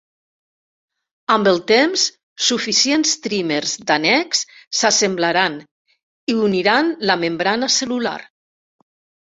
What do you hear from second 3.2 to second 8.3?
trímers d'annex s'assemblaran i uniran la membrana cel·lular.